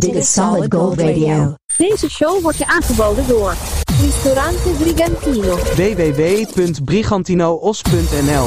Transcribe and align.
Dit 0.00 0.14
is 0.14 0.32
Solid 0.32 0.74
Gold 0.74 1.00
Radio. 1.00 1.54
Deze 1.76 2.10
show 2.10 2.42
wordt 2.42 2.58
je 2.58 2.66
aangeboden 2.66 3.26
door 3.28 3.54
Ristorante 4.00 4.68
Brigantino. 4.78 5.56
www.brigantinoos.nl 5.56 8.44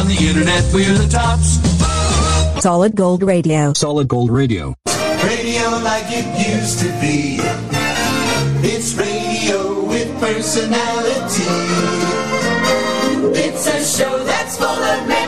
On 0.00 0.06
the 0.06 0.16
internet, 0.26 0.64
we're 0.72 0.96
the 0.96 1.06
tops. 1.06 1.58
Solid 2.60 2.92
Gold 2.94 3.22
Radio. 3.22 3.68
Solid 3.72 4.10
Gold 4.10 4.30
Radio. 4.30 4.74
Radio 5.22 5.78
like 5.82 6.06
it 6.08 6.24
used 6.54 6.78
to 6.78 6.86
be. 7.00 7.40
It's 8.62 8.94
radio 8.94 9.84
with 9.88 10.08
personality. 10.18 11.46
It's 13.32 13.66
a 13.66 13.84
show 13.84 14.24
that's 14.24 14.56
full 14.56 14.66
of 14.66 15.06
memories 15.06 15.27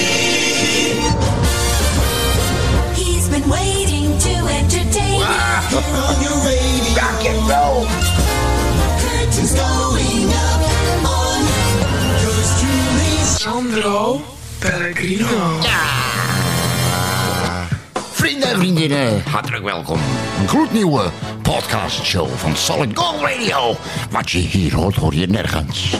Sandro 13.37 14.21
Pellegrino. 14.59 15.59
Vrienden 18.11 18.49
en 18.49 18.57
vriendinnen, 18.57 19.23
hartelijk 19.29 19.63
welkom. 19.63 19.99
Een 20.39 20.47
gloednieuwe 20.47 21.03
podcastshow 21.41 22.27
van 22.35 22.55
Solid 22.55 22.97
Gold 22.97 23.21
Radio. 23.21 23.75
Wat 24.09 24.31
je 24.31 24.39
hier 24.39 24.75
hoort, 24.75 24.95
hoor 24.95 25.15
je 25.15 25.27
nergens. 25.27 25.95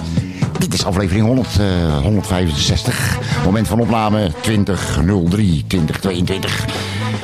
Dit 0.58 0.74
is 0.74 0.86
aflevering 0.86 1.26
100, 1.26 1.60
eh, 1.60 1.98
165. 2.02 3.18
Moment 3.44 3.68
van 3.68 3.80
opname 3.80 4.32
2003 4.42 5.66
2022. 5.68 6.66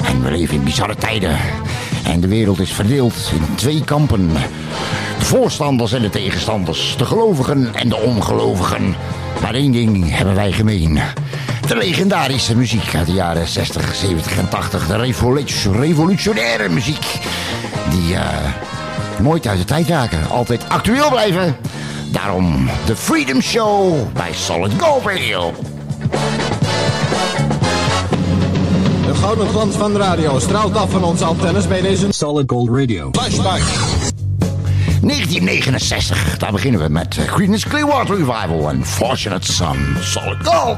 En 0.08 0.23
we 0.23 0.31
leven 0.31 0.55
in 0.55 0.63
bizarre 0.63 0.95
tijden. 0.95 1.38
En 2.03 2.19
de 2.19 2.27
wereld 2.27 2.59
is 2.59 2.72
verdeeld 2.72 3.31
in 3.33 3.55
twee 3.55 3.83
kampen. 3.83 4.30
De 5.19 5.25
voorstanders 5.25 5.94
en 5.94 6.02
de 6.02 6.09
tegenstanders. 6.09 6.95
De 6.97 7.05
gelovigen 7.05 7.75
en 7.75 7.89
de 7.89 7.95
ongelovigen. 7.95 8.95
Maar 9.41 9.53
één 9.53 9.72
ding 9.72 10.16
hebben 10.17 10.36
wij 10.36 10.52
gemeen. 10.52 10.99
De 11.67 11.75
legendarische 11.75 12.55
muziek 12.55 12.95
uit 12.95 13.05
de 13.05 13.11
jaren 13.14 13.47
60, 13.47 13.95
70 13.95 14.38
en 14.38 14.49
80. 14.49 14.88
De 14.88 14.95
revolu- 14.97 15.44
revolutionaire 15.72 16.69
muziek. 16.69 17.19
Die 17.89 18.16
eh, 18.16 18.21
nooit 19.19 19.47
uit 19.47 19.58
de 19.59 19.66
tijd 19.66 19.88
raken. 19.88 20.30
Altijd 20.30 20.69
actueel 20.69 21.09
blijven. 21.09 21.55
Daarom 22.11 22.69
de 22.86 22.95
Freedom 22.95 23.42
Show 23.42 23.94
bij 24.14 24.33
Solid 24.33 24.71
Gold 24.77 25.05
Radio. 25.05 25.53
De 29.08 29.16
gouden 29.16 29.47
glans 29.47 29.75
van 29.75 29.94
de 29.94 30.00
radio 30.00 30.39
straalt 30.39 30.75
af 30.75 30.89
van 30.89 31.03
onze 31.03 31.25
antennes 31.25 31.67
bij 31.67 31.81
deze 31.81 32.08
Solid 32.09 32.52
Gold 32.52 32.69
Radio. 32.69 33.09
flashback. 33.11 33.61
1969, 35.02 36.38
daar 36.38 36.52
beginnen 36.52 36.81
we 36.81 36.89
met 36.89 37.17
Creedence 37.25 37.69
Clearwater 37.69 38.16
Revival 38.16 38.69
en 38.69 38.86
Fortunate 38.86 39.54
Son. 39.54 39.77
Solid 40.02 40.48
Gold. 40.48 40.77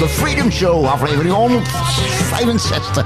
De 0.00 0.08
Freedom 0.08 0.50
Show, 0.50 0.86
aflevering 0.86 1.34
165. 1.34 3.04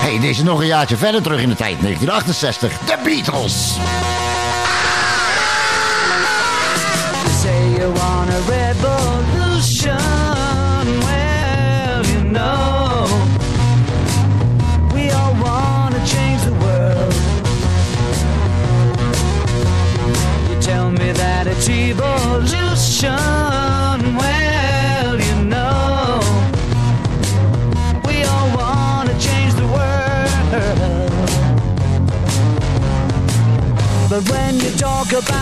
Hey, 0.00 0.28
is 0.28 0.42
nog 0.42 0.60
een 0.60 0.66
jaartje 0.66 0.96
verder 0.96 1.22
terug 1.22 1.40
in 1.40 1.48
de 1.48 1.54
tijd, 1.54 1.80
1968. 1.80 2.78
De 2.78 2.98
Beatles. 3.04 3.76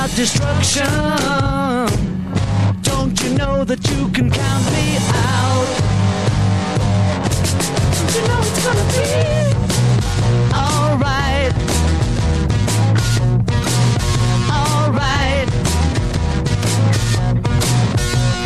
About 0.04 0.16
destruction. 0.16 0.87
Don't 2.82 3.22
you 3.22 3.34
know 3.38 3.64
that 3.64 3.88
you 3.90 4.08
can 4.08 4.31
count 4.31 4.64
me 4.72 4.99
out? 5.14 5.66
Don't 7.94 8.14
you 8.16 8.22
know 8.28 8.40
it's 8.49 8.64
gonna 8.64 8.87
be 8.93 9.06
alright? 10.54 11.54
Alright. 14.58 15.49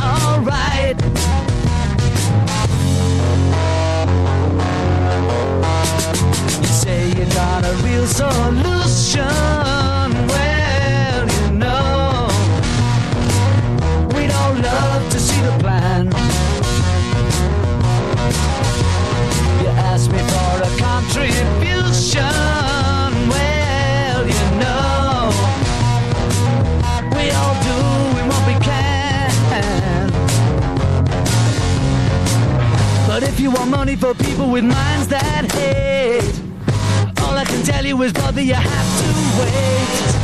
Alright. 0.02 0.99
You 6.61 6.69
say 6.69 7.09
you 7.09 7.25
got 7.35 7.64
a 7.64 7.73
real 7.82 8.06
solution. 8.06 9.45
With 34.56 34.64
minds 34.64 35.06
that 35.08 35.53
hate, 35.53 36.41
all 37.20 37.37
I 37.37 37.44
can 37.44 37.62
tell 37.62 37.85
you 37.85 38.00
is, 38.00 38.11
brother, 38.14 38.41
you 38.41 38.55
have 38.55 39.00
to 39.03 39.41
wait. 39.43 40.15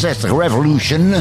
1968, 0.00 0.30
Revolution. 0.30 1.14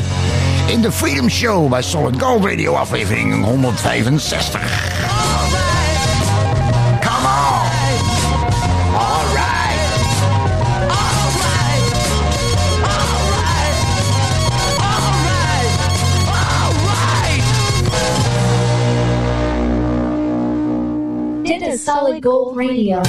In 0.68 0.82
de 0.82 0.92
Freedom 0.92 1.30
Show 1.30 1.70
bij 1.70 1.82
Solid 1.82 2.22
Gold 2.22 2.46
Radio, 2.46 2.74
aflevering 2.74 3.44
165. 3.44 4.62
Come 7.02 7.28
on! 7.28 7.68
Alright! 8.96 9.58
Dit 21.44 21.62
is 21.62 21.84
Solid 21.84 22.26
Gold 22.26 22.58
Radio. 22.58 23.02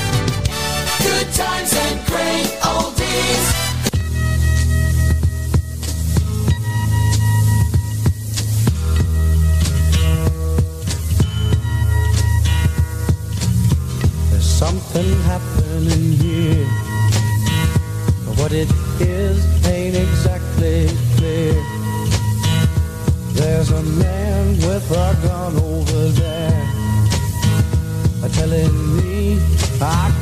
What 18.48 18.56
it 18.56 18.72
is 19.02 19.66
ain't 19.66 19.94
exactly 19.94 20.88
clear. 21.16 21.52
There's 23.36 23.70
a 23.70 23.82
man 23.82 24.56
with 24.56 24.90
a 24.90 25.16
gun 25.22 25.54
over 25.56 26.08
there. 26.22 26.66
Telling 28.32 28.96
me 28.96 29.38
I 29.82 30.17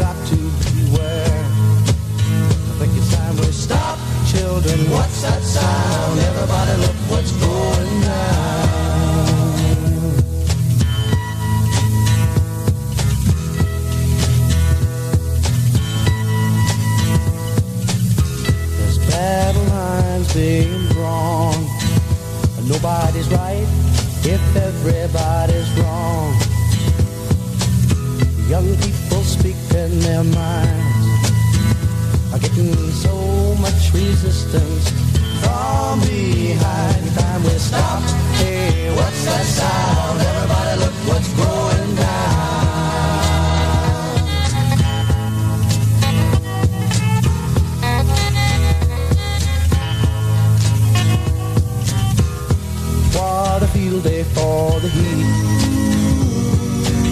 nobody's 22.87 23.29
right 23.31 23.67
if 24.23 24.43
everybody's 24.57 25.71
wrong. 25.79 26.33
Young 28.49 28.69
people 28.77 29.23
speak 29.23 29.57
in 29.75 29.99
their 30.01 30.23
minds 30.23 31.21
are 32.33 32.39
getting 32.39 32.73
so 33.07 33.17
much 33.61 33.93
resistance 33.93 34.85
from 35.43 36.01
behind. 36.01 37.05
Time 37.19 37.43
we 37.43 37.59
stop. 37.59 38.03
Hey, 38.39 38.91
what's 38.95 39.25
that 39.25 39.47
sound? 39.59 40.21
Everybody 40.21 40.81
look 40.83 40.95
what's 41.09 41.33
going 41.33 41.56
What 53.97 54.05
a 54.05 54.09
day 54.11 54.25
for 54.25 54.79
the 54.81 54.89
heat. 54.89 55.25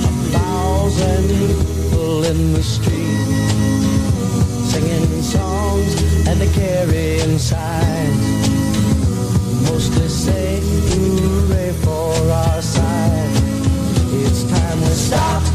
A 0.05 0.37
thousand 0.37 1.29
people 1.31 2.25
in 2.25 2.53
the 2.53 2.63
street, 2.63 3.25
singing 4.69 5.23
songs 5.23 6.29
and 6.29 6.39
they 6.39 6.53
carrying 6.53 7.39
signs. 7.39 8.49
Mostly 9.63 10.09
say 10.09 10.61
hooray 10.61 11.73
for 11.85 12.13
our 12.31 12.61
side. 12.61 13.31
It's 14.13 14.45
time 14.45 14.81
we 14.83 14.89
stop. 14.89 15.54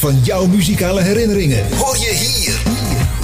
van 0.00 0.20
jouw 0.22 0.46
muzikale 0.46 1.02
herinneringen. 1.02 1.76
Hoor 1.76 1.96
je 1.96 2.14
hier. 2.14 2.60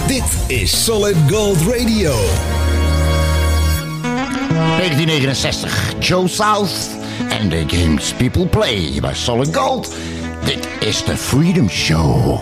Dit 0.06 0.56
is 0.58 0.84
Solid 0.84 1.16
Gold 1.30 1.56
Radio. 1.60 2.14
1969, 4.76 5.94
Joe 5.98 6.28
South 6.28 6.70
en 7.28 7.48
The 7.48 7.64
Games 7.66 8.12
People 8.12 8.46
Play 8.46 8.98
bij 9.00 9.14
Solid 9.14 9.56
Gold. 9.56 9.94
Dit 10.44 10.68
is 10.80 11.04
de 11.04 11.16
Freedom 11.16 11.70
Show. 11.70 12.40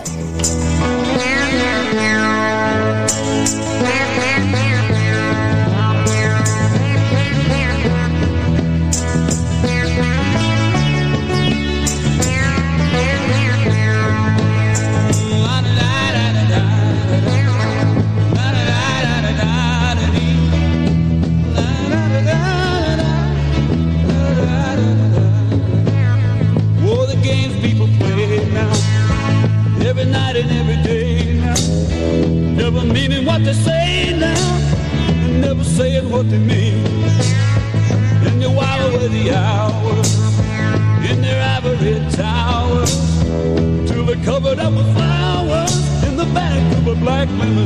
black 47.27 47.39
women. 47.39 47.64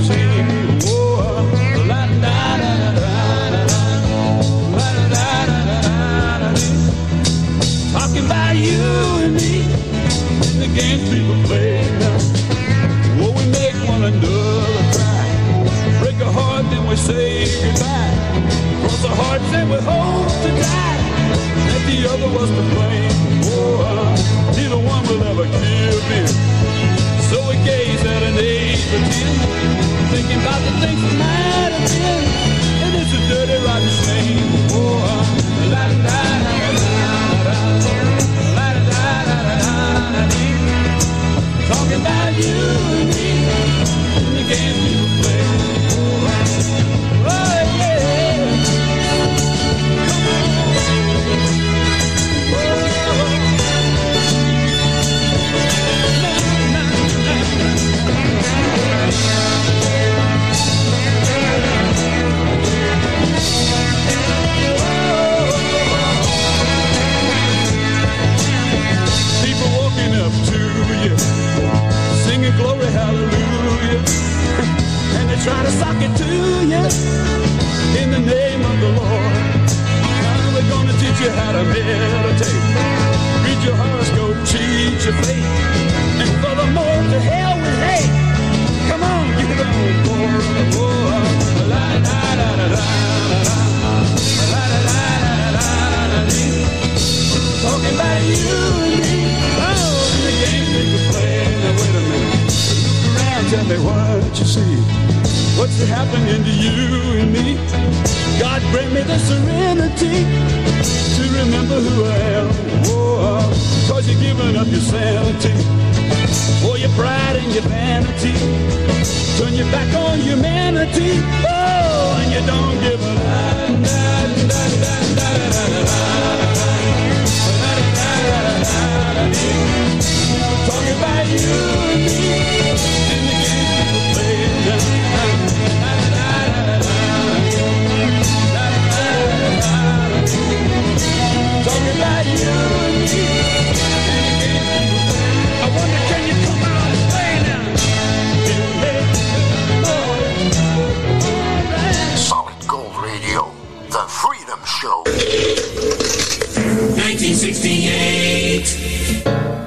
thinking 30.12 30.42
about 30.42 30.62
the 30.66 30.74
things 30.82 31.02
that 31.02 31.16
might 31.22 31.72
have 31.78 31.88
been. 31.90 32.26
And 32.84 32.96
it's 32.96 33.14
a 33.14 33.22
dirty, 33.30 33.58
rotten 33.64 33.90
shame. 33.90 34.49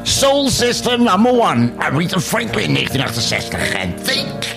Soul 0.05 0.51
Sister 0.51 0.99
number 0.99 1.33
one, 1.33 1.71
Aretha 1.79 2.23
Franklin, 2.23 2.75
1968. 2.75 3.75
And 3.75 3.99
think 3.99 4.52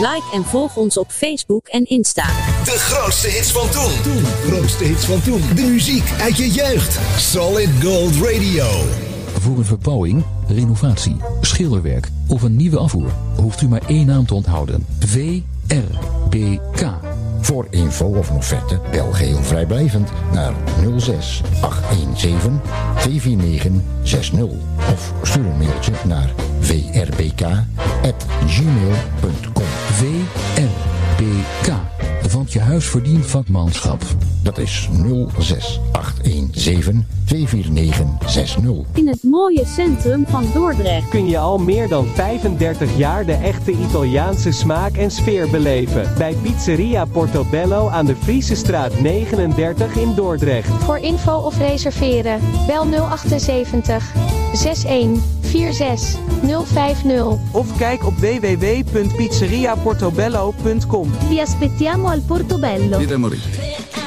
Like 0.00 0.22
en 0.32 0.44
volg 0.44 0.76
ons 0.76 0.98
op 0.98 1.10
Facebook 1.10 1.66
en 1.68 1.84
Insta. 1.84 2.26
De 2.64 2.70
grootste 2.78 3.28
hits 3.28 3.52
van 3.52 3.70
toen. 3.70 4.02
Toen. 4.02 4.24
Grootste 4.24 4.84
hits 4.84 5.04
van 5.04 5.22
toen. 5.22 5.42
De 5.54 5.62
muziek 5.62 6.10
uit 6.20 6.36
je 6.36 6.50
jeugd. 6.50 6.98
Solid 7.18 7.68
Gold 7.82 8.14
Radio. 8.14 8.66
Voor 9.40 9.58
een 9.58 9.64
verbouwing, 9.64 10.24
renovatie, 10.48 11.16
schilderwerk 11.40 12.08
of 12.26 12.42
een 12.42 12.56
nieuwe 12.56 12.78
afvoer 12.78 13.12
hoeft 13.36 13.60
u 13.60 13.68
maar 13.68 13.82
één 13.86 14.06
naam 14.06 14.26
te 14.26 14.34
onthouden. 14.34 14.86
VRBK. 14.98 15.90
Voor 17.40 17.66
info 17.70 18.04
of 18.04 18.30
offerte 18.30 18.80
bel 18.90 19.12
geheel 19.12 19.42
vrijblijvend 19.42 20.10
naar 20.32 20.52
06 20.96 21.42
817 21.60 22.60
249 22.96 23.72
60 24.02 24.42
of 24.92 25.12
stuur 25.22 25.44
een 25.44 25.58
mailtje 25.58 25.92
naar 26.04 26.32
vrbk@gmail.com. 26.60 27.60
VRBK. 29.90 31.89
Want 32.32 32.52
je 32.52 32.60
huis 32.60 32.86
verdient 32.86 33.26
vakmanschap. 33.26 34.02
Dat 34.42 34.58
is 34.58 34.88
06 35.38 35.80
817 35.92 37.06
249 37.24 38.06
60. 38.26 38.64
In 38.94 39.08
het 39.08 39.22
mooie 39.22 39.64
centrum 39.66 40.26
van 40.26 40.44
Dordrecht. 40.54 41.08
kun 41.08 41.28
je 41.28 41.38
al 41.38 41.58
meer 41.58 41.88
dan 41.88 42.06
35 42.06 42.96
jaar 42.96 43.26
de 43.26 43.32
echte 43.32 43.70
Italiaanse 43.70 44.52
smaak 44.52 44.96
en 44.96 45.10
sfeer 45.10 45.50
beleven. 45.50 46.12
Bij 46.18 46.34
Pizzeria 46.42 47.04
Portobello 47.04 47.88
aan 47.88 48.06
de 48.06 48.16
Friese 48.16 48.54
straat 48.54 49.00
39 49.00 49.94
in 49.94 50.14
Dordrecht. 50.14 50.68
Voor 50.68 50.98
info 50.98 51.36
of 51.36 51.58
reserveren, 51.58 52.40
bel 52.66 52.86
078 53.16 54.12
61 54.52 54.52
46 54.52 56.18
050. 56.64 57.36
Of 57.52 57.76
kijk 57.76 58.06
op 58.06 58.14
www.pizzeriaportobello.com. 58.14 61.10
Vi 61.28 61.40
aspettiamo 61.40 62.08
al 62.08 62.19
Portobello. 62.26 62.98
Vita 62.98 63.18
Morita. 63.18 63.48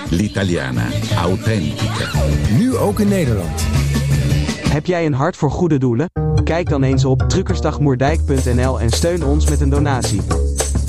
L'italiana. 0.10 0.86
Authentica. 1.18 2.10
Nu 2.58 2.78
ook 2.78 3.00
in 3.00 3.08
Nederland. 3.08 3.62
Heb 4.70 4.86
jij 4.86 5.06
een 5.06 5.14
hart 5.14 5.38
voor 5.38 5.52
goede 5.52 5.78
doelen? 5.78 6.10
Kijk 6.44 6.70
dan 6.70 6.84
eens 6.84 7.06
op 7.06 7.24
truckersdagmoerdijk.nl 7.28 8.80
en 8.80 8.90
steun 8.90 9.24
ons 9.24 9.50
met 9.50 9.62
een 9.62 9.70
donatie. 9.70 10.22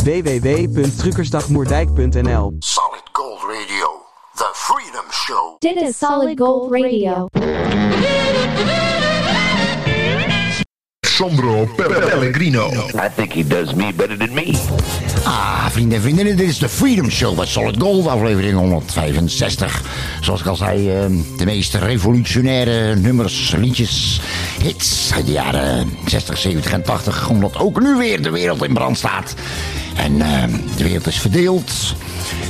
www.truckersdagmoerdijk.nl 0.05 2.55
Solid 2.59 3.03
Gold 3.13 3.41
Radio. 3.41 4.03
The 4.35 4.51
Freedom 4.53 5.05
Show. 5.11 5.55
Dit 5.59 5.77
is 5.77 5.99
Solid 5.99 6.41
Gold 6.41 6.73
Radio. 6.73 7.27
Sandro 11.15 11.69
Pellegrino. 11.77 12.73
I 12.95 13.09
think 13.15 13.33
he 13.33 13.47
does 13.47 13.75
me 13.75 13.93
better 13.93 14.19
than 14.19 14.35
me. 14.35 14.59
Ah, 15.25 15.67
vrienden 15.71 15.97
en 15.97 16.03
vriendinnen, 16.03 16.37
dit 16.37 16.49
is 16.49 16.59
de 16.59 16.69
Freedom 16.69 17.11
Show 17.11 17.37
bij 17.37 17.47
Solid 17.47 17.77
Gold, 17.79 18.07
aflevering 18.07 18.57
165. 18.57 19.83
Zoals 20.21 20.41
ik 20.41 20.47
al 20.47 20.57
zei, 20.57 20.91
eh, 20.91 21.05
de 21.37 21.45
meest 21.45 21.75
revolutionaire 21.75 22.97
nummers, 22.97 23.55
liedjes, 23.57 24.21
hits 24.63 25.13
uit 25.15 25.27
de 25.27 25.33
jaren 25.33 25.91
60, 26.07 26.39
70 26.39 26.73
en 26.73 26.83
80. 26.83 27.29
Omdat 27.29 27.59
ook 27.59 27.81
nu 27.81 27.95
weer 27.95 28.23
de 28.23 28.31
wereld 28.31 28.65
in 28.65 28.75
brand 28.75 28.99
staat. 28.99 29.35
En 29.97 30.21
eh, 30.21 30.43
de 30.77 30.85
wereld 30.85 31.07
is 31.07 31.21
verdeeld. 31.21 31.73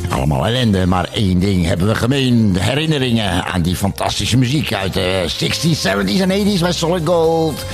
Allemaal 0.08 0.46
ellende, 0.46 0.86
maar 0.86 1.08
één 1.12 1.38
ding 1.38 1.66
hebben 1.66 1.86
we 1.86 1.94
gemeen. 1.94 2.56
Herinneringen 2.58 3.44
aan 3.44 3.62
die 3.62 3.76
fantastische 3.76 4.36
muziek 4.36 4.72
uit 4.72 4.92
de 4.92 5.24
60s, 5.28 5.82
70s 5.82 6.20
en 6.20 6.30
80s 6.30 6.60
bij 6.60 6.72
Solid 6.72 7.06
Gold. 7.06 7.64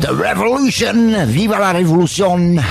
The 0.00 0.14
Revolution, 0.14 1.26
viva 1.26 1.58
la 1.58 1.72
revolution. 1.72 2.62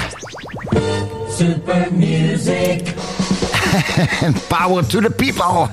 Super 1.30 1.90
music. 1.92 2.86
Power 4.50 4.82
to 4.84 5.02
the 5.02 5.10
people. 5.12 5.70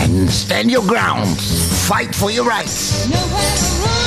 And 0.00 0.28
stand 0.30 0.70
your 0.70 0.86
ground. 0.86 1.40
Fight 1.88 2.14
for 2.14 2.30
your 2.30 2.44
rights. 2.44 3.08
Nowhere 3.08 4.03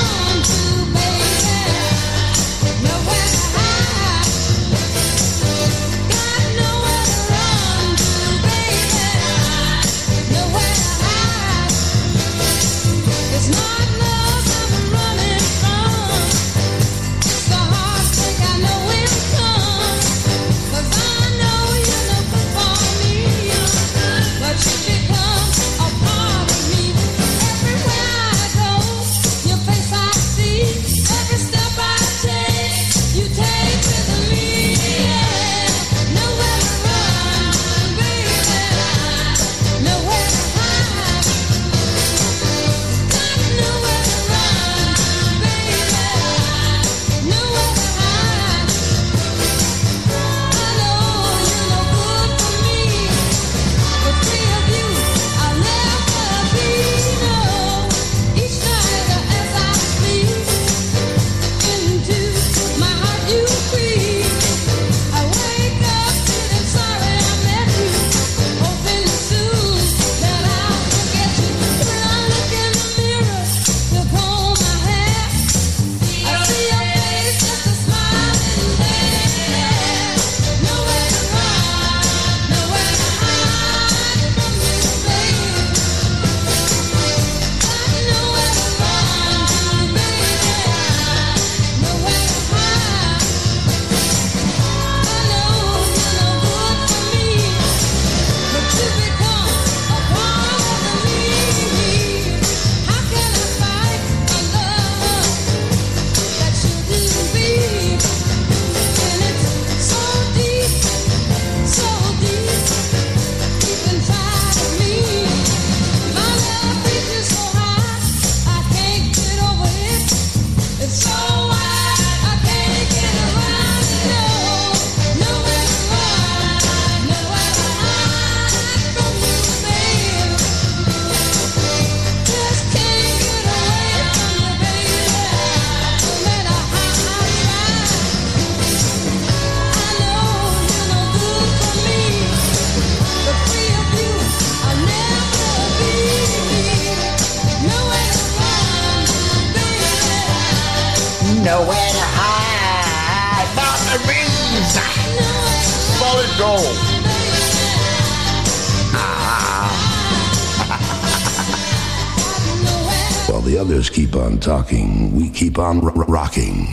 on 165.58 165.80
r- 165.84 166.04
rocking. 166.06 166.66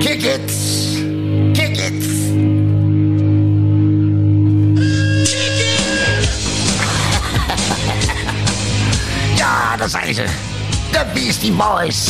Kick 0.00 0.24
it! 0.24 0.50
Kick 1.54 1.78
it! 1.78 2.02
Kick 5.24 5.56
it! 5.60 5.80
ja, 9.36 9.88
zijn 9.88 10.14
ze. 10.14 10.24
The 10.90 11.06
Beastie 11.14 11.52
Boys. 11.52 12.08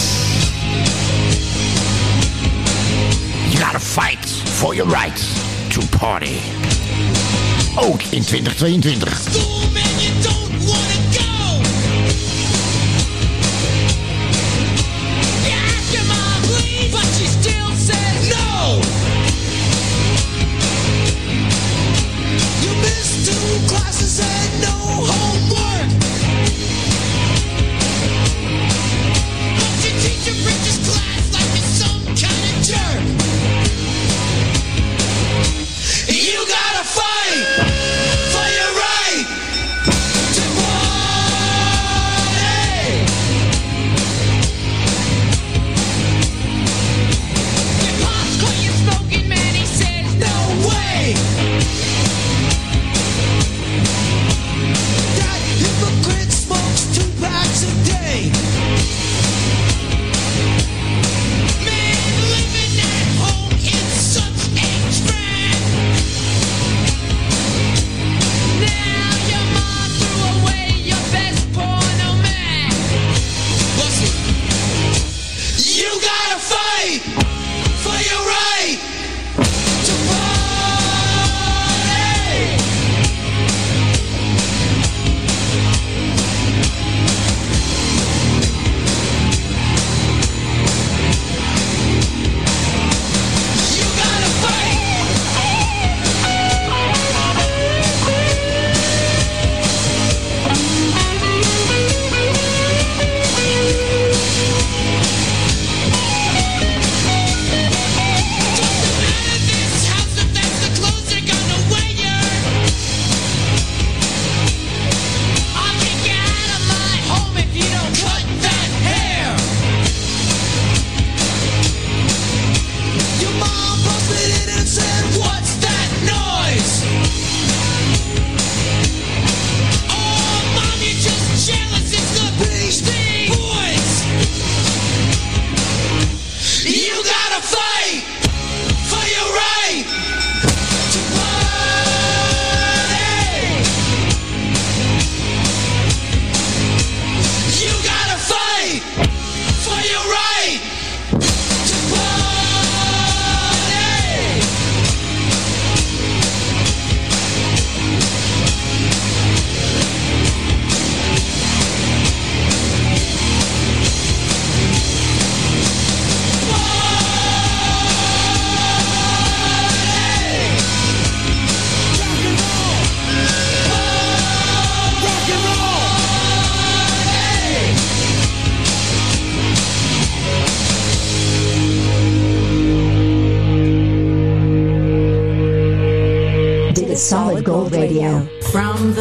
You 3.48 3.64
gotta 3.64 3.80
fight 3.80 4.26
for 4.44 4.74
your 4.74 4.90
right 4.90 5.24
to 5.68 5.80
party. 5.98 6.36
Ook 7.76 8.02
in 8.10 8.24
2022. 8.24 9.69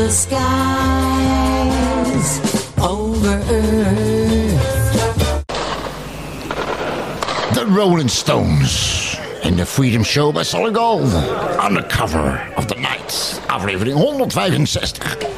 the 0.10 0.16
skies 0.16 0.40
over 2.80 3.44
earth. 3.52 5.46
The 7.54 7.68
Rolling 7.68 8.08
Stones 8.08 9.18
in 9.44 9.56
the 9.56 9.66
Freedom 9.68 10.02
Show 10.02 10.32
by 10.32 10.42
Solid 10.42 10.74
Gold. 10.74 11.14
Undercover 11.60 12.42
of 12.58 12.68
the 12.68 12.76
Night, 12.76 13.40
aflevering 13.50 14.04
165. 14.04 15.29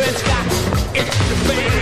it's 0.00 0.22
got 0.22 0.46
its 0.96 1.16
to 1.28 1.34
fail. 1.46 1.73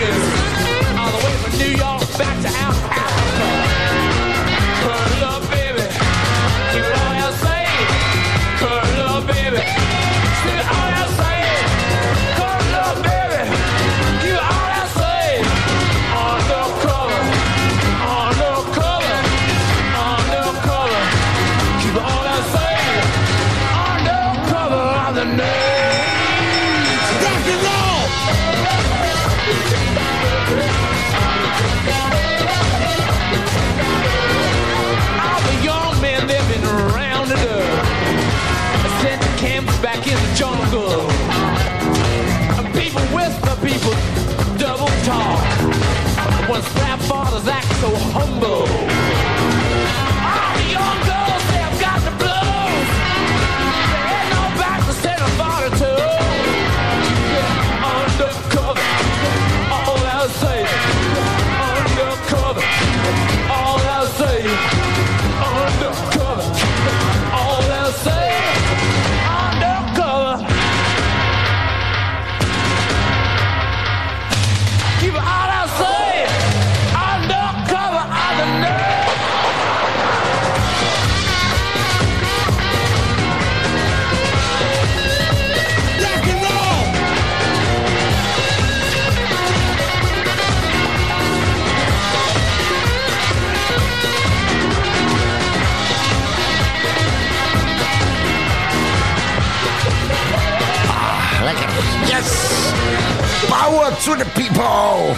Power 103.53 103.91
to 104.05 104.15
the 104.15 104.25
people! 104.33 105.13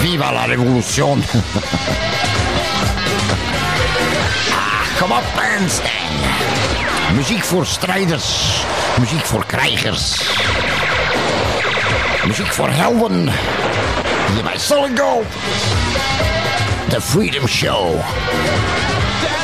Viva 0.00 0.30
la 0.32 0.44
revolution! 0.46 1.18
ah, 4.52 4.82
kom 4.98 5.10
op, 5.12 5.24
bandstand! 5.36 5.90
Muziek 7.14 7.44
voor 7.44 7.66
strijders. 7.66 8.64
Muziek 9.00 9.24
voor 9.24 9.46
krijgers. 9.46 10.20
Muziek 12.26 12.52
voor 12.52 12.70
helden. 12.70 13.28
Hier 14.34 14.42
bij 14.42 14.58
Solid 14.58 15.00
Gold. 15.00 15.26
The 16.88 17.00
Freedom 17.00 17.48
Show. 17.48 17.86
Down 17.90 18.00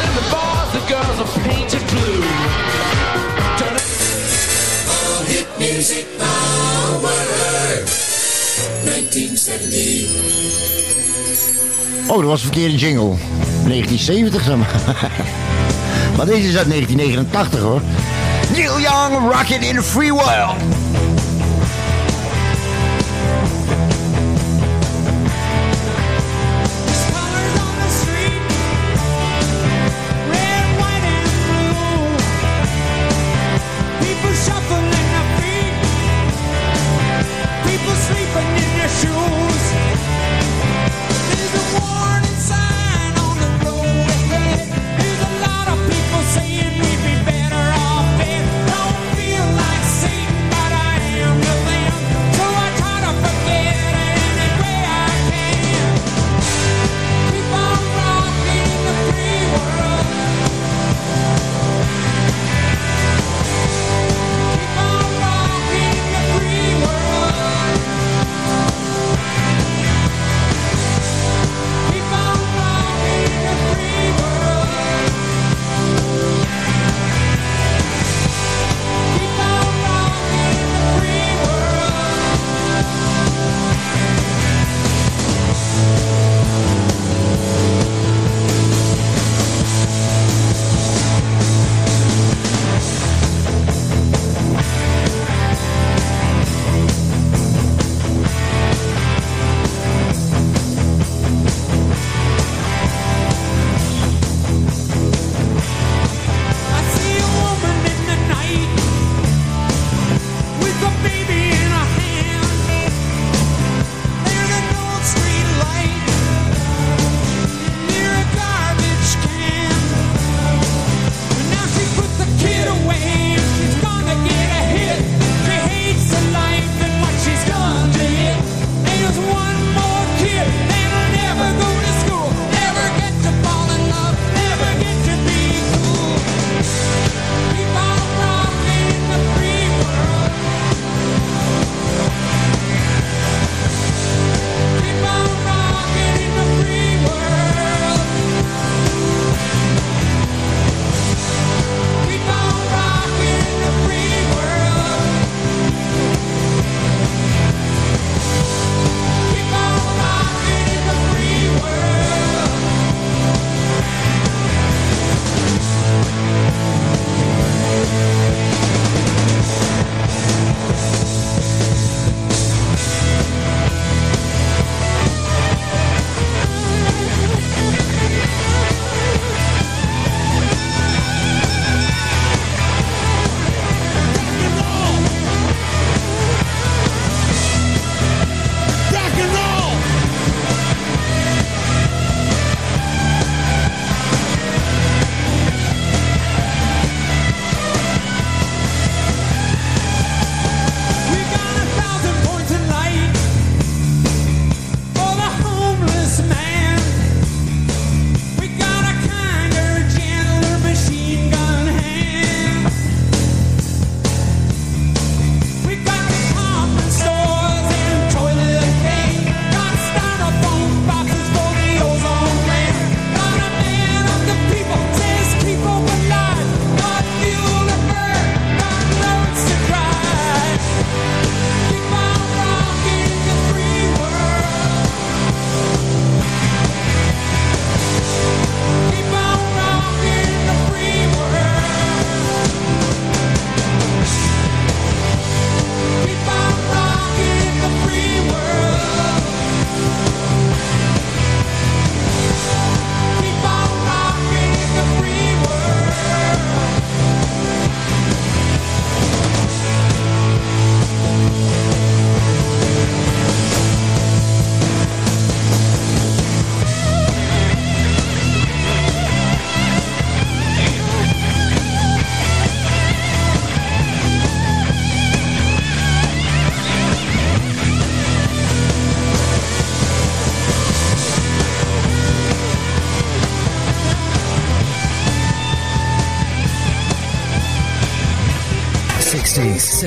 in 0.04 0.12
the 0.14 0.22
bars, 0.30 0.70
the 0.72 0.80
girls 0.94 1.18
are 1.18 1.40
painted 1.48 1.86
blue. 1.86 2.22
Turn 3.56 3.74
it- 3.74 3.86
Hit 5.26 5.46
music 5.58 6.06
Oh, 12.06 12.16
dat 12.16 12.24
was 12.24 12.40
een 12.40 12.52
verkeerde 12.52 12.76
jingle. 12.76 13.14
1970, 13.64 14.42
zeg 14.42 14.56
maar. 14.56 14.80
maar 16.16 16.26
deze 16.26 16.48
is 16.48 16.56
uit 16.56 16.68
1989, 16.68 17.60
hoor. 17.60 17.80
Neil 18.52 18.80
Young, 18.80 19.32
Rocket 19.32 19.62
in 19.62 19.74
the 19.74 19.82
Free 19.82 20.12
World. 20.12 20.77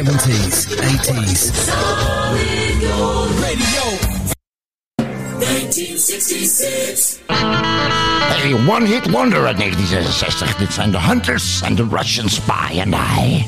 70s, 0.02 0.66
80s. 0.82 1.54
Solid 1.54 2.82
Gold 2.82 3.30
Radio. 3.40 3.86
1966. 4.98 7.20
Hey, 7.28 8.54
One 8.68 8.88
Hit 8.88 9.12
Wonder 9.12 9.46
uit 9.46 9.58
1966. 9.58 10.56
Dit 10.56 10.74
zijn 10.74 10.92
de 10.92 11.00
Hunters 11.00 11.62
and 11.64 11.78
the 11.78 11.88
Russian 11.92 12.30
Spy 12.30 12.82
and 12.82 12.96
I. 12.96 13.46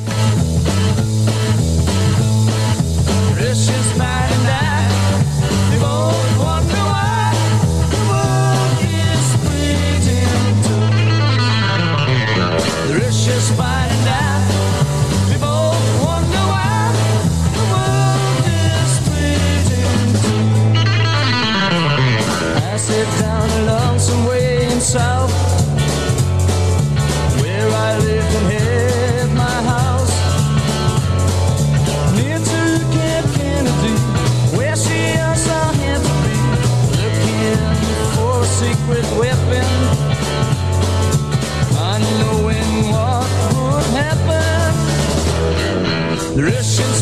south, 24.94 25.34
where 27.42 27.68
I 27.68 27.98
live 27.98 28.32
and 28.40 28.48
have 28.54 29.32
my 29.34 29.58
house. 29.74 30.16
Near 32.16 32.38
to 32.38 32.62
Camp 32.94 33.26
Kennedy, 33.34 33.98
where 34.56 34.76
she 34.76 35.00
also 35.26 35.58
had 35.82 36.00
to 36.08 36.14
be, 36.26 36.38
looking 37.02 37.62
for 38.14 38.34
a 38.44 38.50
secret 38.62 39.08
weapon, 39.18 39.70
unknowing 41.94 42.74
what 42.94 43.30
would 43.56 43.88
happen. 43.98 44.74
The 46.36 46.44
Russian 46.44 46.93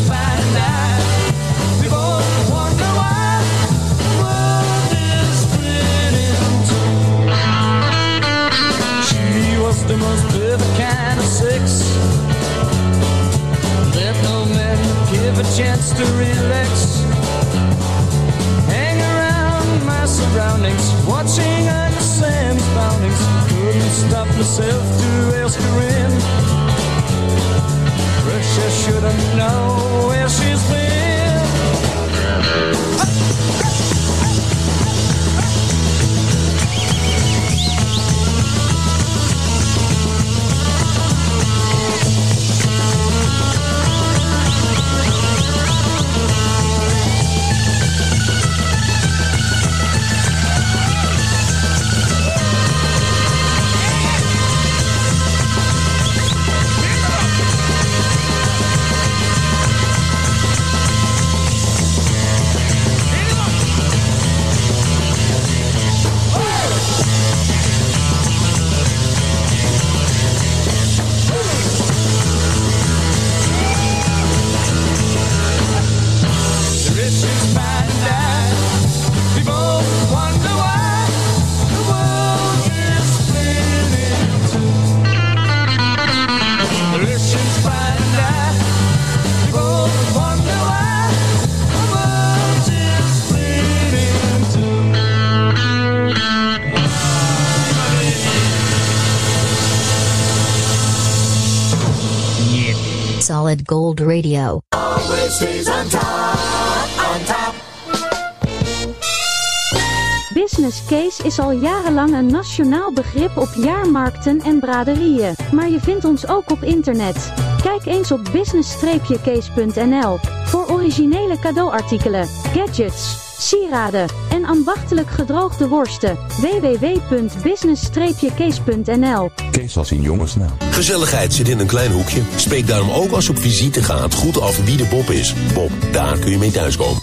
een 112.22 112.30
nationaal 112.30 112.92
begrip 112.92 113.36
op 113.36 113.48
jaarmarkten 113.56 114.40
en 114.40 114.60
braderieën, 114.60 115.34
maar 115.52 115.70
je 115.70 115.80
vindt 115.80 116.04
ons 116.04 116.28
ook 116.28 116.50
op 116.50 116.62
internet. 116.62 117.32
Kijk 117.62 117.86
eens 117.86 118.12
op 118.12 118.28
business-case.nl 118.32 120.18
voor 120.44 120.70
originele 120.70 121.38
cadeauartikelen, 121.38 122.26
gadgets, 122.26 123.16
sieraden 123.38 124.08
en 124.30 124.44
ambachtelijk 124.44 125.10
gedroogde 125.10 125.68
worsten. 125.68 126.18
www.business-case.nl 126.40 129.30
Kees 129.50 129.76
als 129.76 129.92
in 129.92 130.00
jongensnaam. 130.00 130.52
Gezelligheid 130.70 131.34
zit 131.34 131.48
in 131.48 131.58
een 131.58 131.66
klein 131.66 131.92
hoekje. 131.92 132.22
Spreek 132.36 132.66
daarom 132.66 132.90
ook 132.90 133.10
als 133.10 133.26
je 133.26 133.32
op 133.32 133.38
visite 133.38 133.82
gaat 133.82 134.14
goed 134.14 134.40
af 134.40 134.64
wie 134.64 134.76
de 134.76 134.84
Bob 134.84 135.10
is. 135.10 135.34
Bob, 135.54 135.70
daar 135.92 136.18
kun 136.18 136.30
je 136.30 136.38
mee 136.38 136.50
thuiskomen. 136.50 137.02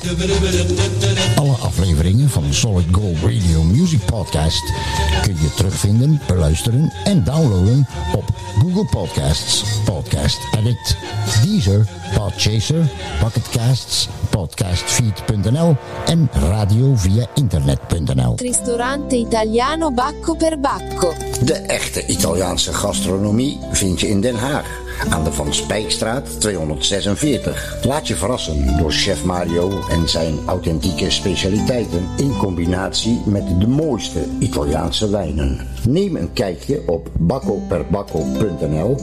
Afleveringen 1.80 2.30
van 2.30 2.44
de 2.44 2.54
Solid 2.54 2.86
Gold 2.92 3.18
Radio 3.22 3.64
Music 3.64 4.06
Podcast 4.06 4.74
kun 5.22 5.36
je 5.42 5.54
terugvinden, 5.56 6.22
beluisteren 6.28 6.94
en 7.04 7.24
downloaden 7.24 7.88
op 8.16 8.24
Google 8.60 8.86
Podcasts, 8.86 9.64
Podcast 9.86 10.40
Addict, 10.58 10.98
Deezer, 11.44 11.88
Podchaser, 12.16 12.90
Pocketcasts, 13.20 14.10
Podcastfeed.nl 14.30 15.76
en 16.06 16.30
radio 16.34 16.96
via 16.96 17.28
internet.nl. 17.36 18.34
Ristorante 18.36 19.16
italiano 19.16 19.92
Bacco 19.92 20.36
per 20.36 20.60
Bacco. 20.60 21.14
De 21.44 21.54
echte 21.54 22.06
Italiaanse 22.06 22.74
gastronomie 22.74 23.60
vind 23.72 24.00
je 24.00 24.08
in 24.08 24.22
Den 24.22 24.36
Haag. 24.36 24.89
Aan 25.10 25.24
de 25.24 25.32
Van 25.32 25.54
Spijkstraat 25.54 26.42
246. 26.42 27.78
Laat 27.84 28.08
je 28.08 28.16
verrassen 28.16 28.78
door 28.78 28.92
chef 28.92 29.26
Mario 29.26 29.80
en 29.90 30.10
zijn 30.10 30.40
authentieke 30.46 31.10
specialiteiten 31.10 32.08
in 32.18 32.38
combinatie 32.38 33.22
met 33.26 33.60
de 33.60 33.68
mooiste 33.68 34.26
Italiaanse 34.40 35.10
wijnen. 35.10 35.68
Neem 35.88 36.16
een 36.16 36.34
kijkje 36.34 36.84
op 36.88 37.10
baccoperbacco.nl 37.18 38.98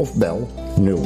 of 0.00 0.14
bel 0.14 0.48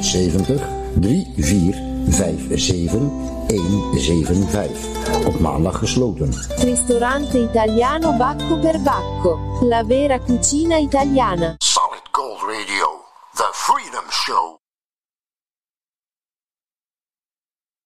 070 0.00 0.62
3457 1.00 3.00
175. 3.46 5.26
Op 5.26 5.40
maandag 5.40 5.78
gesloten. 5.78 6.32
Ristorante 6.56 7.38
italiano 7.38 8.16
Bacco 8.16 8.56
per 8.56 8.82
Bacco. 8.82 9.38
La 9.60 9.84
vera 9.84 10.18
cucina 10.18 10.78
italiana. 10.78 11.54
Solid 11.58 12.08
Gold 12.10 12.40
Radio, 12.40 13.01
The 13.34 13.50
Freedom 13.52 14.04
Show. 14.10 14.58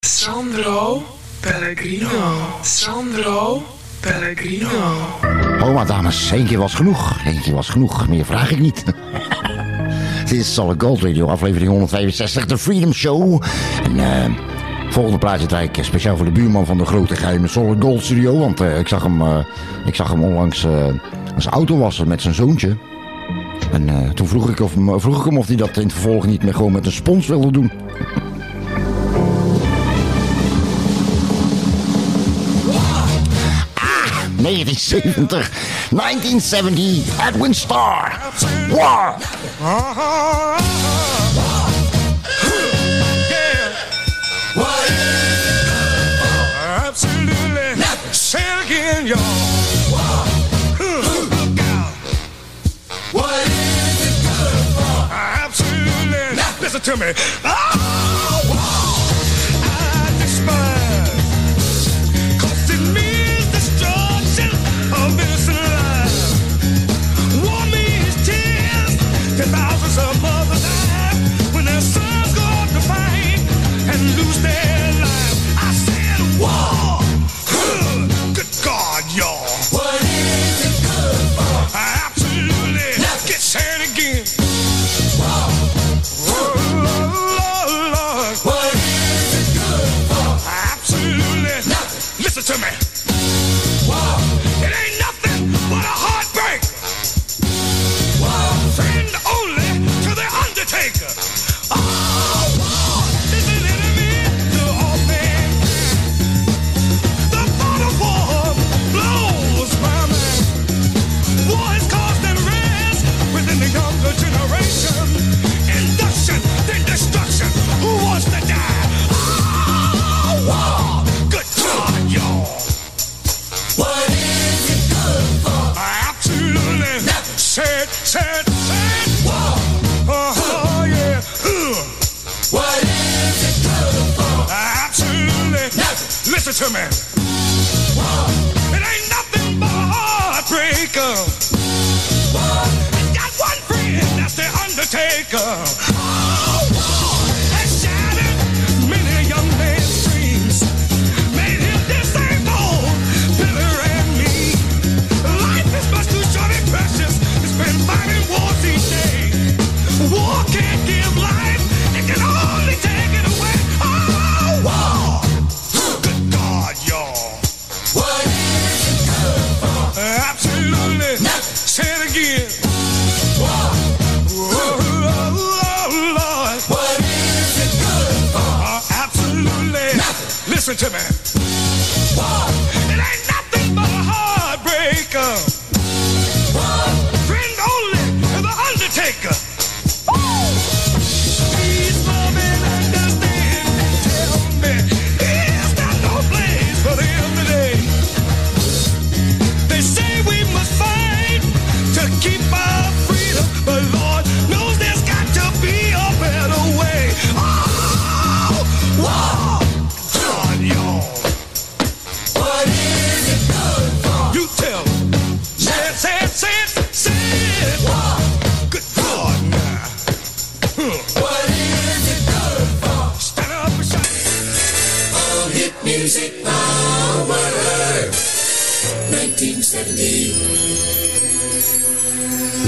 Sandro 0.07 1.03
Pellegrino. 1.41 2.09
Sandro 2.63 3.63
Pellegrino. 4.01 4.69
Oh, 5.61 5.75
maar 5.75 5.87
dames, 5.87 6.31
één 6.31 6.47
keer 6.47 6.59
was 6.59 6.75
genoeg. 6.75 7.17
Eén 7.25 7.41
keer 7.41 7.55
was 7.55 7.69
genoeg. 7.69 8.09
Meer 8.09 8.25
vraag 8.25 8.51
ik 8.51 8.59
niet. 8.59 8.85
Dit 10.29 10.33
is 10.33 10.55
Solid 10.55 10.83
Gold 10.83 11.03
Radio, 11.03 11.29
aflevering 11.29 11.71
165, 11.71 12.47
de 12.47 12.59
Freedom 12.59 12.93
Show. 12.93 13.43
En 13.85 13.99
eh, 13.99 14.31
volgende 14.91 15.19
plaatje 15.19 15.47
draai 15.47 15.69
ik 15.73 15.85
speciaal 15.85 16.17
voor 16.17 16.25
de 16.25 16.33
buurman 16.33 16.67
van 16.67 16.79
de 16.79 16.87
grote 16.87 17.17
geheime 17.17 17.49
Solid 17.49 17.83
Gold 17.83 18.03
Studio. 18.03 18.39
Want 18.39 18.61
eh, 18.61 18.79
ik, 18.79 18.89
zag 18.89 19.03
hem, 19.03 19.21
eh, 19.23 19.39
ik 19.85 19.95
zag 19.95 20.11
hem 20.11 20.25
onlangs 20.25 20.65
eh, 20.65 20.87
zijn 21.37 21.55
auto 21.55 21.79
wassen 21.79 22.09
met 22.09 22.23
zijn 22.23 22.35
zoontje. 22.35 22.77
En 23.73 23.89
uh, 23.89 24.11
toen 24.11 24.27
vroeg 24.27 24.51
ik, 24.51 24.61
of, 24.61 24.73
vroeg 24.97 25.19
ik 25.19 25.25
hem 25.25 25.39
of 25.39 25.47
hij 25.47 25.57
dat 25.57 25.77
in 25.77 25.83
het 25.83 25.93
vervolg 25.93 26.27
niet 26.27 26.43
meer 26.43 26.55
gewoon 26.55 26.73
met 26.73 26.87
een 26.87 26.93
spons 26.93 27.27
wilde 27.27 27.51
doen. 27.51 27.71
Ah, 33.75 34.17
1970, 34.37 35.51
1970, 35.91 37.29
Edwin 37.29 37.55
Starr. 37.55 38.21
Wow. 38.69 39.15
Absolutely, 46.87 47.83
say 48.11 48.41
it 48.41 48.65
again, 48.65 49.07
y'all. 49.07 49.56
to 56.87 56.97
me. 56.97 57.13
Ah! 57.43 57.86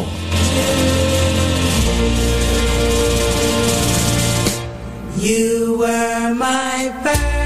You 5.14 5.78
were 5.78 6.34
my. 6.34 7.37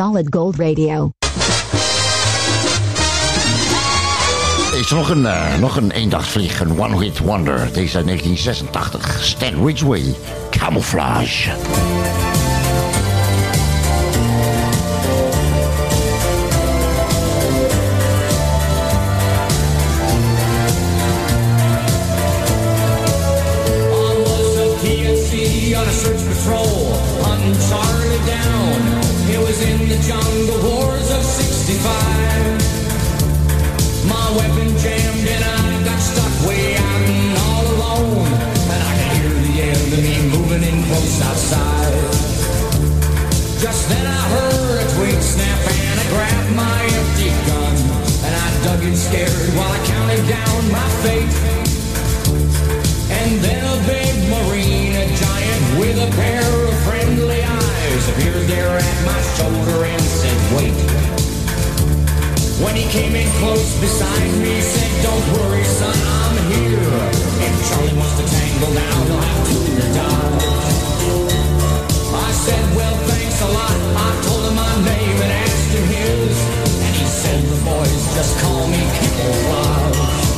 Solid 0.00 0.26
Gold 0.30 0.56
Radio. 0.56 1.10
Is 4.72 4.90
er 4.90 4.96
nog 4.96 5.08
een, 5.08 5.26
eh, 5.26 5.58
nog 5.58 5.76
een 5.76 5.90
eendagsvlieg, 5.90 6.60
een 6.60 6.80
one-hit 6.80 7.18
wonder. 7.18 7.72
Deze 7.72 7.96
uit 7.96 8.06
1986. 8.06 9.24
Stan 9.24 9.66
Ridgway, 9.66 10.14
Camouflage. 10.50 11.50
on 25.80 25.86
a 25.86 26.19
in 29.62 29.88
the 29.88 29.98
jungle 30.08 30.60
wars 30.64 31.10
of 31.10 31.22
65. 31.22 31.84
My 34.08 34.26
weapon 34.36 34.72
jammed 34.78 35.28
and 35.28 35.44
I 35.44 35.84
got 35.84 36.00
stuck 36.00 36.48
way 36.48 36.76
out 36.76 37.02
and 37.04 37.36
all 37.44 37.66
alone. 37.76 38.26
And 38.72 38.80
I 38.80 38.92
could 38.96 39.12
hear 39.12 39.28
the 39.28 39.60
enemy 39.68 40.16
moving 40.32 40.62
in 40.64 40.82
close 40.88 41.20
outside. 41.28 41.92
Just 43.60 43.88
then 43.90 44.06
I 44.06 44.22
heard 44.32 44.80
a 44.80 44.86
twig 44.96 45.20
snap 45.20 45.60
and 45.68 46.00
I 46.00 46.06
grabbed 46.08 46.56
my 46.56 46.80
empty 46.96 47.28
gun. 47.44 47.76
And 48.24 48.32
I 48.32 48.48
dug 48.64 48.82
in 48.82 48.96
scared 48.96 49.52
while 49.56 49.72
I 49.72 49.80
counted 49.84 50.24
down 50.26 50.72
my 50.72 50.88
fate. 51.04 51.59
And 59.44 60.02
said, 60.02 60.38
wait. 60.56 60.74
When 62.62 62.76
he 62.76 62.84
came 62.90 63.14
in 63.14 63.28
close 63.40 63.80
beside 63.80 64.32
me, 64.38 64.60
said, 64.60 65.02
don't 65.02 65.26
worry, 65.38 65.64
son, 65.64 65.96
I'm 65.96 66.36
here. 66.52 66.78
If 67.40 67.54
Charlie 67.68 67.96
wants 67.96 68.16
to 68.20 68.26
tangle 68.28 68.72
now, 68.74 69.04
he'll 69.04 69.20
have 69.20 69.48
to 69.48 69.86
die. 69.96 70.40
I 72.12 72.32
said, 72.32 72.76
well, 72.76 72.96
thanks 73.08 73.40
a 73.40 73.48
lot. 73.48 73.76
I 73.96 74.10
told 74.26 74.44
him 74.44 74.54
my 74.56 74.74
name 74.84 75.16
and 75.24 75.32
asked 75.32 75.72
him 75.72 75.86
his. 75.88 76.36
And 76.84 76.94
he 76.96 77.06
said, 77.06 77.40
the 77.44 77.58
boys 77.64 78.14
just 78.14 78.38
call 78.40 78.66
me 78.68 78.82
Camouflage. 78.98 80.29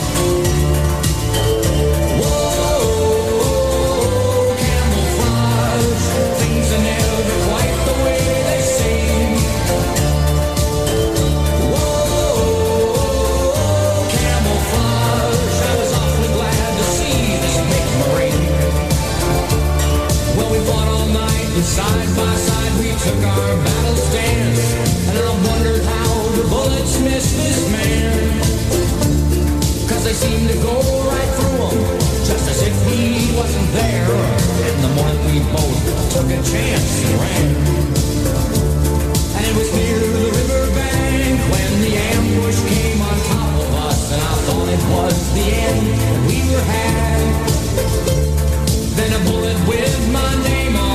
By 22.16 22.34
side 22.36 22.74
we 22.80 22.90
took 23.04 23.20
our 23.24 23.52
battle 23.64 23.96
stance. 23.96 24.64
And 25.08 25.16
I 25.18 25.32
wondered 25.48 25.84
how 25.84 26.12
the 26.36 26.44
bullets 26.48 27.00
missed 27.00 27.36
this 27.36 27.60
man. 27.72 28.40
Cause 29.88 30.04
they 30.04 30.12
seemed 30.12 30.48
to 30.48 30.58
go 30.60 30.76
right 31.08 31.30
through 31.36 31.58
him, 31.72 31.78
just 32.28 32.44
as 32.52 32.60
if 32.68 32.74
he 32.88 33.32
wasn't 33.36 33.70
there. 33.72 34.12
And 34.68 34.76
the 34.84 34.92
morning 34.96 35.22
we 35.30 35.40
both 35.56 35.80
took 36.12 36.28
a 36.28 36.40
chance 36.42 36.90
and 37.06 37.14
ran. 37.22 37.48
And 39.36 39.42
it 39.48 39.54
was 39.56 39.70
near 39.72 39.98
the 39.98 40.28
riverbank 40.36 41.36
when 41.52 41.70
the 41.80 41.92
ambush 41.96 42.60
came 42.68 43.00
on 43.00 43.16
top 43.32 43.52
of 43.62 43.70
us. 43.88 44.00
And 44.12 44.20
I 44.20 44.34
thought 44.46 44.68
it 44.68 44.84
was 44.92 45.16
the 45.32 45.46
end, 45.64 45.82
we 46.28 46.38
were 46.50 46.66
had. 46.72 47.22
Then 48.96 49.10
a 49.16 49.20
bullet 49.24 49.58
with 49.66 50.12
my 50.12 50.30
name 50.44 50.76
on 50.76 50.91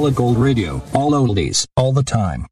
Solid 0.00 0.14
Gold 0.14 0.38
Radio. 0.38 0.82
All 0.94 1.10
oldies, 1.12 1.66
all 1.76 1.92
the 1.92 2.02
time. 2.02 2.46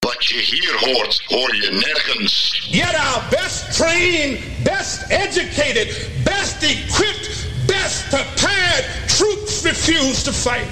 But 0.00 0.32
you 0.32 0.40
hear 0.40 0.72
hordes 0.78 1.20
or 1.30 1.54
you 1.54 1.70
nerkins. 1.72 2.66
Yet 2.66 2.94
our 2.94 3.30
best 3.30 3.76
trained, 3.76 4.42
best 4.64 5.12
educated, 5.12 5.88
best 6.24 6.64
equipped, 6.64 7.68
best 7.68 8.08
prepared 8.08 8.86
troops 9.06 9.62
refuse 9.66 10.22
to 10.24 10.32
fight. 10.32 10.64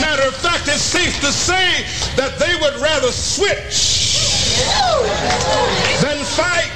Matter 0.00 0.26
of 0.26 0.34
fact, 0.34 0.66
it's 0.66 0.80
safe 0.80 1.20
to 1.20 1.30
say 1.30 1.84
that 2.16 2.38
they 2.38 2.56
would 2.62 2.80
rather 2.80 3.12
switch 3.12 4.16
than 6.00 6.24
fight. 6.24 6.73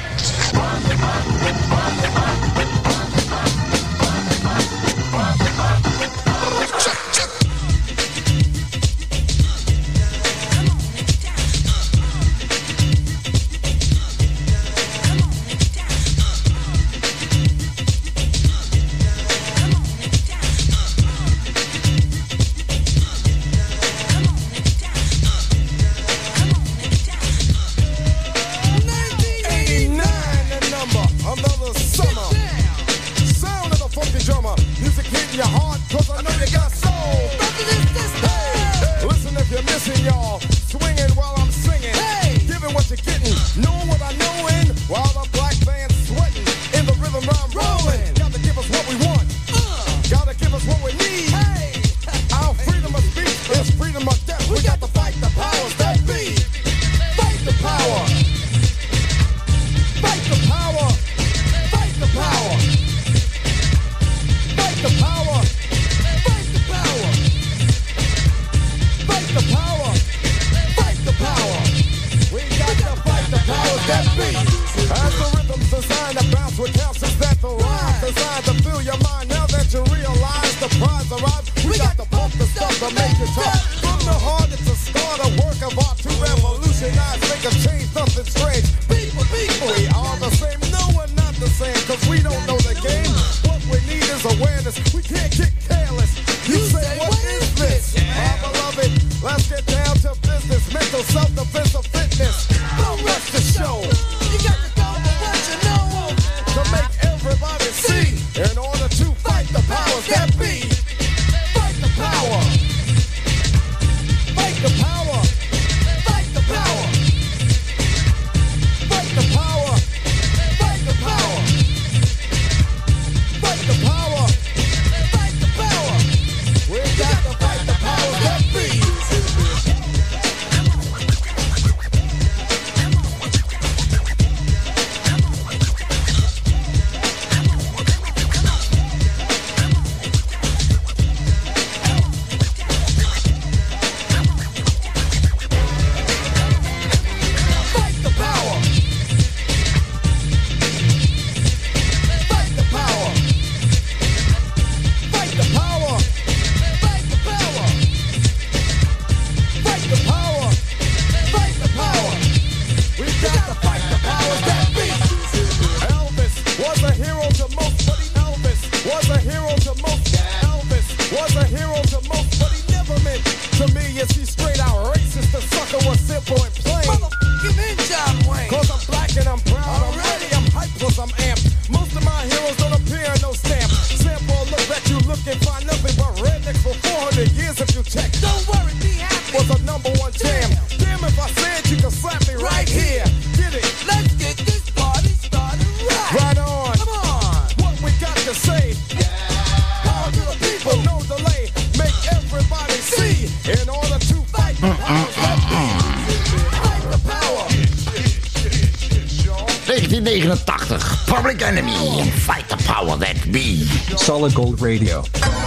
Solid 214.18 214.34
Gold 214.34 214.58
Radio. 214.60 215.02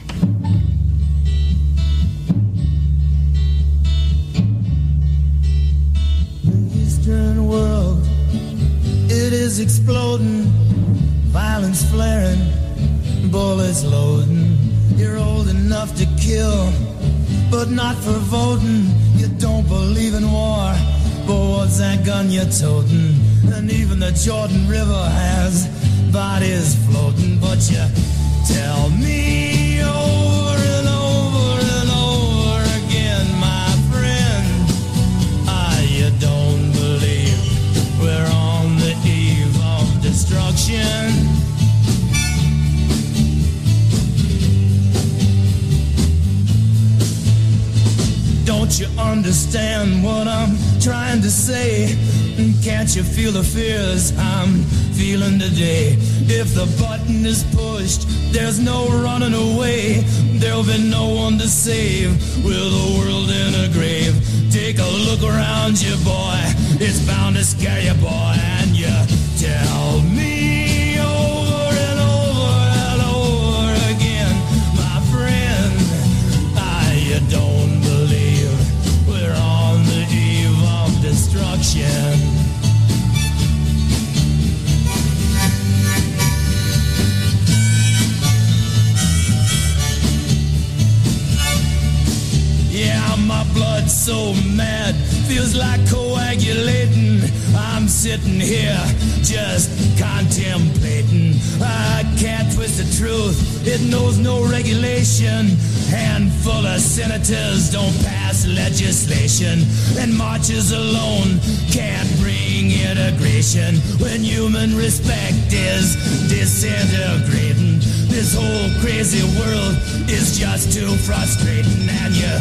Sitting 98.05 98.39
here 98.39 98.85
just 99.23 99.73
contemplating. 99.99 101.33
I 101.63 102.05
can't 102.21 102.53
twist 102.53 102.77
the 102.77 102.85
truth, 103.01 103.67
it 103.67 103.81
knows 103.91 104.19
no 104.19 104.45
regulation. 104.45 105.57
Handful 105.89 106.67
of 106.67 106.81
senators 106.81 107.73
don't 107.73 107.97
pass 108.05 108.47
legislation, 108.47 109.65
and 109.97 110.13
marches 110.13 110.73
alone 110.73 111.41
can't 111.73 112.11
bring 112.21 112.77
integration 112.77 113.77
when 113.97 114.21
human 114.21 114.77
respect 114.77 115.49
is 115.49 115.97
disintegrating. 116.29 117.81
This 118.13 118.37
whole 118.37 118.69
crazy 118.85 119.25
world 119.41 119.81
is 120.13 120.39
just 120.39 120.77
too 120.77 120.93
frustrating, 121.09 121.89
and 121.89 122.13
you 122.13 122.35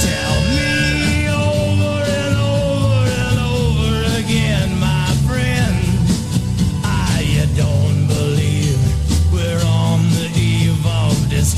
tell 0.00 0.40
me 0.56 0.71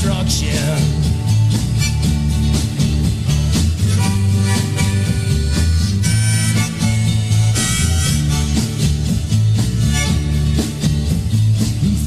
destruction. 0.05 0.51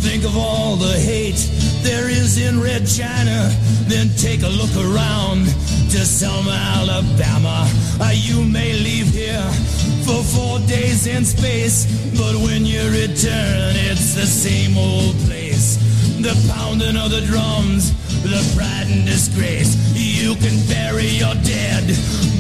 Think 0.02 0.24
of 0.26 0.38
all 0.38 0.76
the 0.76 0.93
hate 1.00 1.36
there 1.84 2.10
is 2.10 2.38
in 2.38 2.62
Red 2.62 2.88
China. 2.88 3.50
Then 3.88 4.10
take 4.18 4.43
a 4.43 4.48
look 4.48 4.76
around 4.76 5.45
to 5.91 6.06
Selma, 6.06 6.52
Alabama. 6.52 7.70
Uh, 8.00 8.12
you 8.14 8.43
may 8.43 8.74
leave 8.74 9.08
here 9.08 9.50
for 10.06 10.22
four 10.24 10.60
days 10.68 11.08
in 11.08 11.26
space, 11.26 11.86
but 12.18 12.36
when 12.36 12.66
you 12.66 12.82
return, 12.89 13.76
it's 13.89 14.14
the 14.14 14.26
same 14.26 14.78
old 14.78 15.16
place. 15.26 15.37
The 16.28 16.52
pounding 16.54 16.98
of 16.98 17.10
the 17.10 17.22
drums, 17.22 17.94
the 18.22 18.44
pride 18.54 18.88
and 18.92 19.06
disgrace. 19.06 19.78
You 19.96 20.36
can 20.36 20.60
bury 20.68 21.08
your 21.08 21.34
dead, 21.36 21.88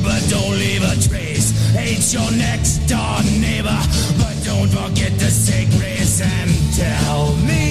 but 0.03 0.19
don't 0.27 0.59
leave 0.59 0.83
a 0.83 0.93
trace. 1.07 1.55
Hate 1.71 2.11
your 2.11 2.29
next 2.31 2.79
door 2.79 3.23
neighbor, 3.39 3.79
but 4.19 4.35
don't 4.43 4.67
forget 4.67 5.13
to 5.19 5.31
say 5.31 5.69
grace 5.79 6.19
and 6.19 6.51
tell 6.75 7.33
me 7.47 7.66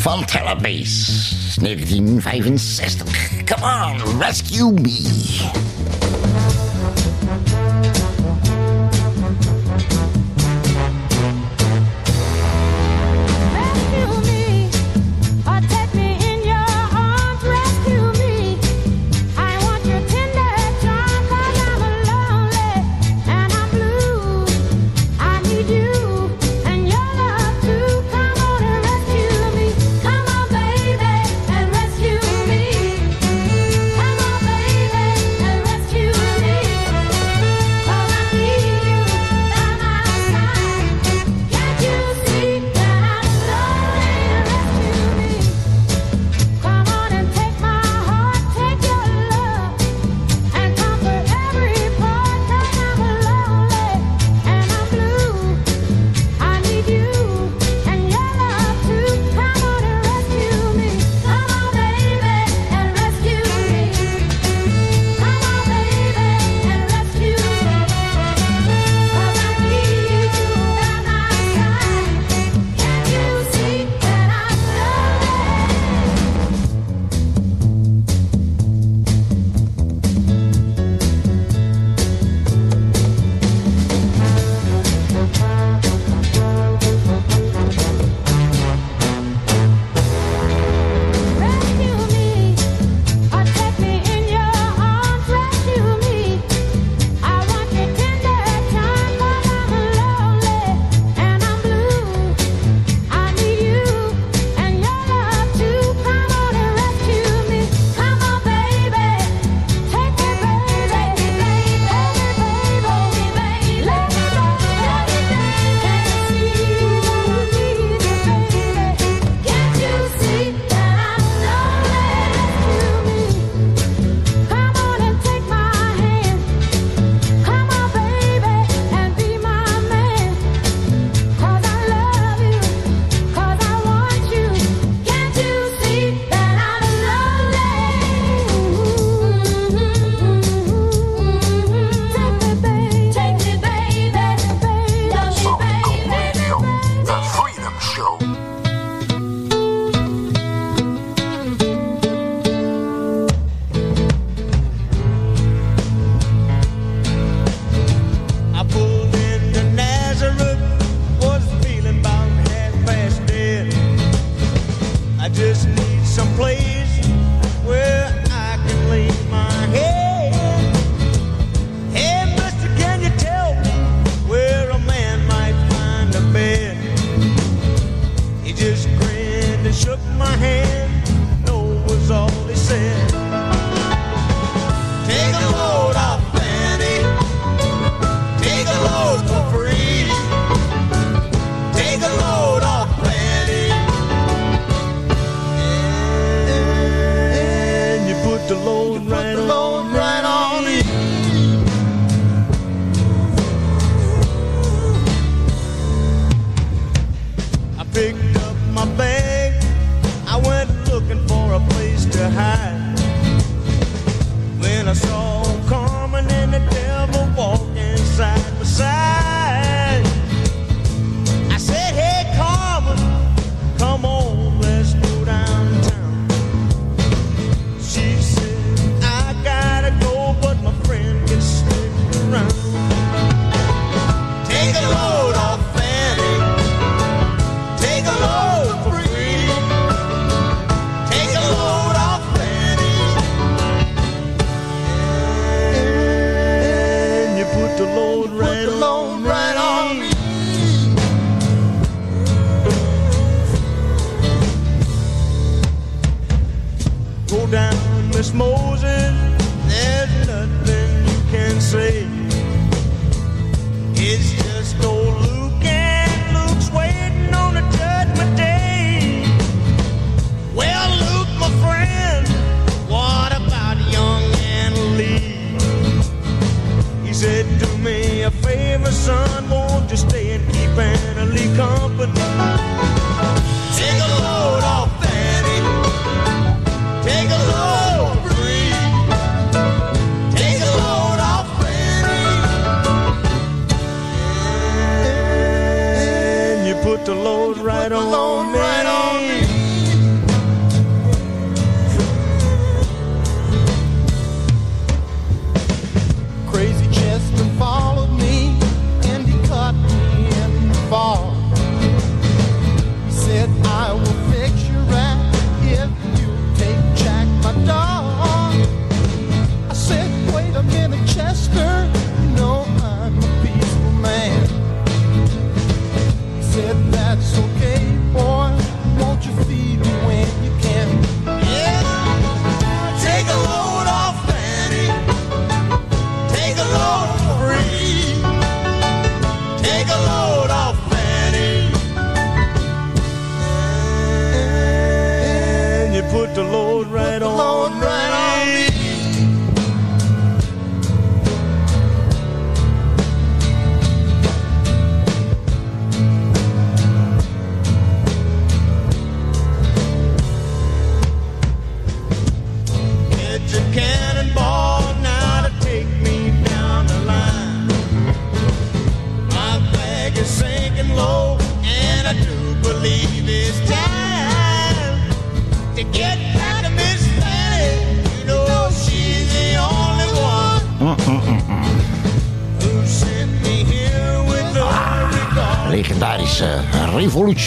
Van 0.00 0.24
Telebase, 0.24 1.60
1965. 1.60 3.44
Come 3.44 3.62
on, 3.62 4.18
rescue 4.18 4.72
me. 4.72 6.59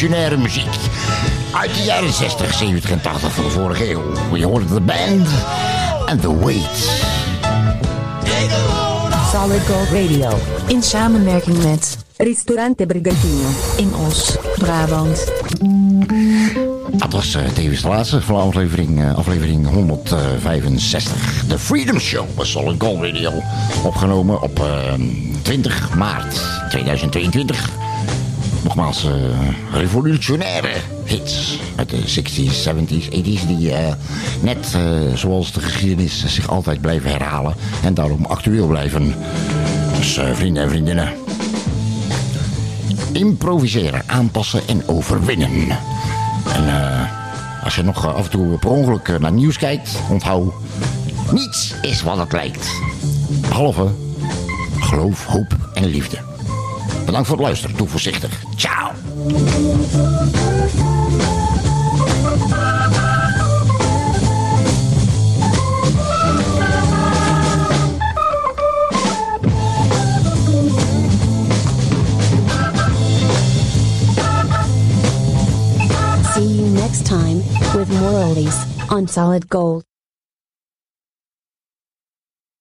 revolutionaire 0.08 0.38
muziek. 0.38 0.76
Uit 1.52 1.74
de 1.74 1.84
jaren 1.84 2.14
60, 2.14 2.54
70 2.54 2.92
en 2.92 3.02
80 3.02 3.34
van 3.34 3.44
de 3.44 3.50
vorige 3.50 3.92
eeuw. 3.92 4.02
Je 4.34 4.46
hoorde 4.46 4.66
de 4.66 4.82
band 4.82 5.28
en 6.06 6.20
The 6.20 6.38
Wait. 6.38 6.92
Solid 9.32 9.62
Gold 9.68 9.88
Radio. 9.88 10.38
In 10.68 10.84
samenwerking 10.84 11.64
met 11.64 11.98
Ristorante 12.18 12.86
Brigantino. 12.86 13.48
In 13.78 13.96
Os, 14.08 14.36
Brabant. 14.58 15.32
Dat 16.92 17.12
was 17.12 17.36
uh, 17.36 17.44
tevens 17.46 17.82
de 17.82 17.88
laatste 17.88 18.22
van 18.22 18.36
aflevering, 18.36 19.02
eh, 19.02 19.16
aflevering 19.16 19.68
165. 19.68 21.46
De 21.48 21.60
Freedom 21.60 22.00
Show 22.00 22.26
was 22.36 22.52
Solid 22.52 22.82
Gold 22.82 23.04
Radio. 23.04 23.32
Opgenomen 23.84 24.42
op 24.42 24.60
eh, 24.60 24.94
20 25.42 25.96
maart 25.96 26.42
2022 26.70 27.83
nogmaals 28.76 29.06
eh, 29.06 29.12
revolutionaire 29.74 30.74
hits 31.06 31.60
uit 31.76 31.90
de 31.90 31.98
60s, 31.98 32.68
70s, 32.68 33.10
80s... 33.10 33.48
die 33.48 33.74
eh, 33.74 33.94
net 34.42 34.74
eh, 34.76 34.82
zoals 35.16 35.52
de 35.52 35.60
geschiedenis 35.60 36.26
zich 36.26 36.50
altijd 36.50 36.82
blijven 36.82 37.12
herhalen... 37.12 37.56
en 37.84 37.94
daarom 37.94 38.26
actueel 38.26 38.68
blijven. 38.68 39.16
Dus 39.98 40.20
vrienden 40.34 40.64
en 40.64 40.70
vriendinnen... 40.70 41.14
improviseren, 43.12 44.04
aanpassen 44.06 44.62
en 44.68 44.88
overwinnen. 44.88 45.50
En 46.54 46.64
als 47.64 47.76
je 47.76 47.84
nog 47.84 48.16
af 48.16 48.24
en 48.24 48.32
toe 48.32 48.58
per 48.58 48.70
ongeluk 48.70 49.20
naar 49.20 49.32
nieuws 49.32 49.58
kijkt... 49.58 49.90
onthoud, 50.10 50.54
niets 51.32 51.74
is 51.82 52.02
wat 52.02 52.18
het 52.18 52.32
lijkt. 52.32 52.70
Behalve 53.42 53.88
geloof, 54.80 55.26
hoop 55.26 55.56
en 55.74 55.86
liefde. 55.86 56.33
Bedankt 57.14 57.32
voor 57.32 57.40
het 57.40 57.48
luisteren. 57.48 57.78
Doe 57.78 57.88
voorzichtig. 57.88 58.42
Ciao. 58.56 58.92
See 76.34 76.48
you 76.48 76.70
next 76.70 77.06
time 77.06 77.44
with 77.76 77.90
Morales 77.90 78.66
on 78.90 79.08
Solid 79.08 79.46
Gold. 79.50 79.93